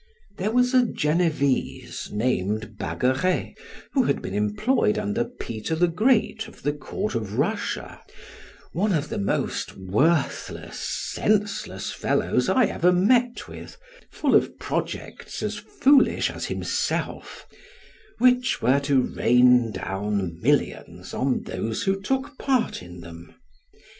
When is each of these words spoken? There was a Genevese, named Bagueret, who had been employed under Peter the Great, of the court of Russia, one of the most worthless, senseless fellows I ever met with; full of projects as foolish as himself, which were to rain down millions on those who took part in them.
There 0.37 0.49
was 0.49 0.73
a 0.73 0.83
Genevese, 0.83 2.09
named 2.11 2.75
Bagueret, 2.79 3.53
who 3.93 4.01
had 4.05 4.19
been 4.19 4.33
employed 4.33 4.97
under 4.97 5.23
Peter 5.25 5.75
the 5.75 5.87
Great, 5.87 6.47
of 6.47 6.63
the 6.63 6.73
court 6.73 7.13
of 7.13 7.37
Russia, 7.37 8.01
one 8.71 8.93
of 8.93 9.09
the 9.09 9.19
most 9.19 9.77
worthless, 9.77 10.79
senseless 10.79 11.91
fellows 11.91 12.49
I 12.49 12.65
ever 12.65 12.91
met 12.91 13.47
with; 13.47 13.77
full 14.09 14.33
of 14.33 14.57
projects 14.57 15.43
as 15.43 15.57
foolish 15.59 16.31
as 16.31 16.45
himself, 16.47 17.47
which 18.17 18.59
were 18.59 18.79
to 18.79 19.01
rain 19.03 19.71
down 19.71 20.41
millions 20.41 21.13
on 21.13 21.43
those 21.43 21.83
who 21.83 22.01
took 22.01 22.39
part 22.39 22.81
in 22.81 23.01
them. 23.01 23.35